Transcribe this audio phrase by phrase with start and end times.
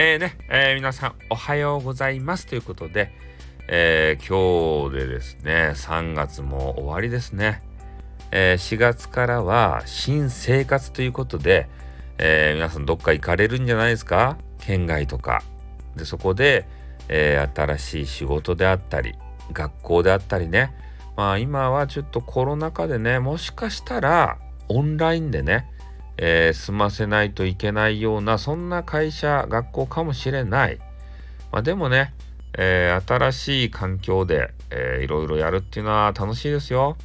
[0.00, 3.10] えー、ね、えー、皆さんおはようございますということで、
[3.66, 7.64] えー、今日でですね、3月も終わりですね。
[8.30, 11.68] え、4月からは新生活ということで、
[12.18, 14.38] え、皆さんどっか行かれるんじゃないですか？
[14.60, 15.42] 県外とか。
[15.96, 16.68] で、そこで、
[17.08, 19.16] え、新しい仕事であったり、
[19.52, 20.72] 学校であったりね、
[21.16, 24.38] まあ今はちょっとコロナ禍でね、もしかしたら
[24.68, 25.68] オンラインでね、
[26.18, 30.78] えー、済ませないといけないようなそんな会社学校かもしれない、
[31.52, 32.12] まあ、でもね、
[32.56, 36.96] えー、新しい環境で、えー、いろいろやるっていうのは楽しいですよ。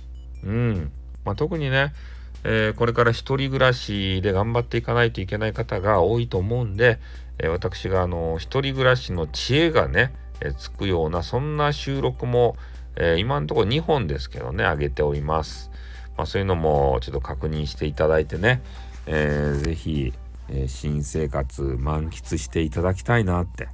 [0.44, 0.91] うん。
[1.26, 1.94] まあ、特にね、
[2.44, 7.00] えー、これから一人暮らしで頑張っていかないといけない方が多いと思うんで、
[7.39, 12.58] え、私があの一人暮らしの知恵がね、え、つくようなそんな収録も、
[12.95, 15.72] え今のところ2本ですけどね上げております、
[16.16, 18.61] まあ、そういうのもちょっと確認していただいてね、
[19.06, 20.14] えー、ぜひ、
[20.50, 23.70] えー、新生活満喫していただきたいなって。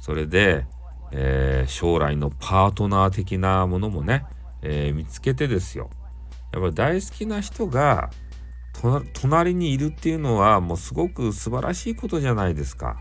[0.00, 0.66] それで、
[1.12, 4.24] えー、将来のパートナー的なものもね、
[4.62, 5.90] え、見つけてですよ。
[6.52, 8.10] やっぱり大好きな人が
[9.12, 13.00] 隣にいるっていうのはもうすごく素晴らしいことじゃないですか。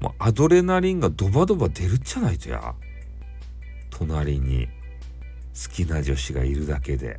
[0.00, 2.74] もうアドレナリンがドバドバ出るじゃないとや。
[3.90, 4.66] 隣に
[5.54, 7.18] 好きな女子がいるだけで。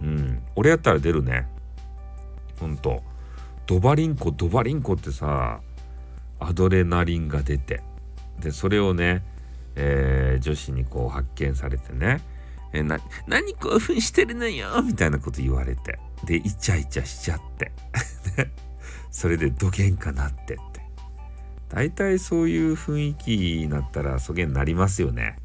[0.00, 0.42] うん。
[0.54, 1.46] 俺やったら出るね。
[2.60, 3.02] ほんと。
[3.66, 5.60] ドバリンコドバリンコってさ
[6.40, 7.82] アドレナリンが出て。
[8.40, 9.22] でそれをね、
[9.76, 12.22] えー、女子にこう発見されてね
[12.72, 15.98] 「えな何興奮してるのよ」みたいなこと言われて。
[16.24, 17.72] でイチャイチャしちゃって。
[19.10, 20.80] それでどげんかなってって。
[21.68, 25.36] 大体そういう雰囲気になったらそげんなりますよね。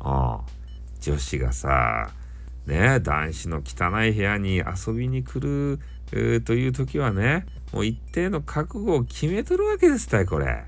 [0.00, 0.60] ああ。
[1.00, 2.10] 女子がさ
[2.70, 5.80] ね男子の汚い部屋に遊びに来る
[6.42, 10.64] という時はね、もう一定の覚悟を決めとるわけですたい、これ。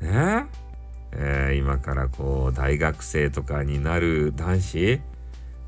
[0.00, 0.46] ね
[1.12, 5.00] えー、今からこう、大学生とかになる男子、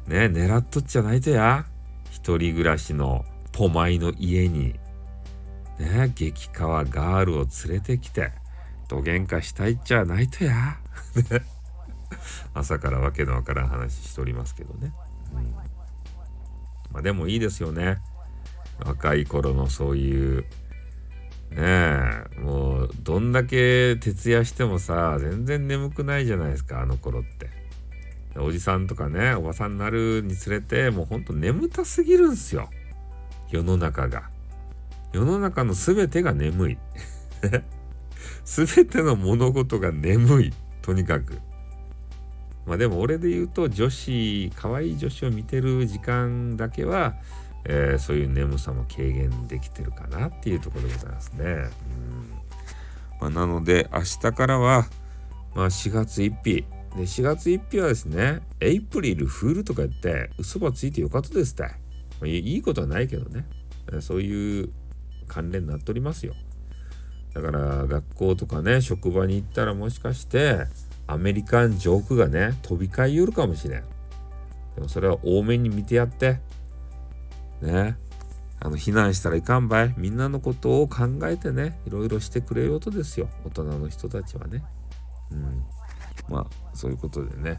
[0.06, 1.66] ね狙っとっちゃないとや。
[2.10, 4.74] 一人暮らしのポマイの家に、
[5.78, 8.32] ね激川ガールを連れてきて、
[8.88, 10.78] どげんかしたいっちゃないとや。
[12.54, 14.92] 朝からわけのわからん話しておりますけどね。
[16.92, 17.98] まあでもいいですよね。
[18.84, 20.42] 若い頃のそういう。
[21.50, 22.24] ねえ。
[22.40, 27.50] もうどんだけ徹夜してもさ全然眠くないじゃないですかあの頃って。
[28.40, 32.70] おじさんとかねおばさんになるにつれてもうほんと眠たすぎるんすよ。
[33.50, 34.30] 世の中が。
[35.12, 36.78] 世の中の全てが眠い。
[38.44, 40.52] 全ての物事が眠い。
[40.82, 41.38] とにかく。
[42.68, 47.14] まあでも俺で言うと女子可愛い女子を見てる時間だけは
[47.64, 51.44] えー、そういう眠さも軽減できてるかなっていうところでございますね。
[51.44, 51.68] うん。
[53.20, 54.86] まあ、なので明日からは、
[55.54, 56.64] まあ、4月1日。
[56.96, 61.70] で4月1日はですねエイプリルフールとか言って嘘ばついてよかったですって、ま
[62.22, 63.44] あ、いいことはないけどね。
[64.00, 64.70] そういう
[65.26, 66.34] 関連になっておりますよ。
[67.34, 70.64] だから学校とかね職場に行ったらもしかして
[71.08, 73.82] アメリカンジョークがね飛び交いよるかもしれん。
[74.76, 76.38] でもそれは多めに見てやって。
[77.60, 77.96] ね。
[78.60, 79.94] あの避難したらいかんばい。
[79.96, 83.28] みんなのことを考えてねいろいろしてくれようとですよ。
[83.44, 84.62] 大人の人たちはね。
[85.32, 85.64] うん。
[86.28, 87.58] まあそういうことでね、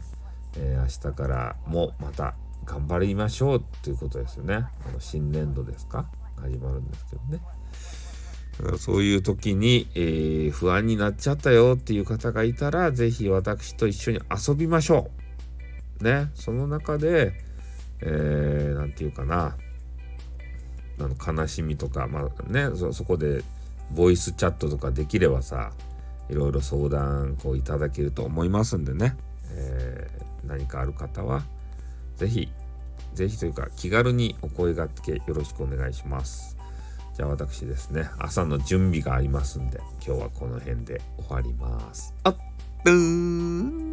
[0.56, 2.34] えー、明日からもまた
[2.64, 3.64] 頑張りましょう。
[3.82, 4.54] ということですよね。
[4.54, 6.06] あの新年度ですか？
[6.36, 7.40] 始まるんですけどね。
[8.78, 15.10] そういう時に、えー、不安になっちゃったよっていう方がいたら是非私と一緒に遊びましょ
[16.00, 16.04] う。
[16.04, 16.30] ね。
[16.34, 17.32] その中で、
[18.00, 19.56] えー、て言うかな。
[20.98, 23.42] あの悲しみとか、まあね、そそこで
[23.92, 25.72] ボイスチャットとかできればさ
[26.28, 29.16] いろいろ相談こういただけると思いますんでね、
[29.52, 31.42] えー、何かある方は
[32.16, 32.48] 是非
[33.14, 36.59] 是非というか気軽にお声がけよろしくお願いします。
[37.20, 42.14] じゃあ私ですね朝の準備がありますんで今日はこの辺で終わります。
[42.24, 43.89] あっーん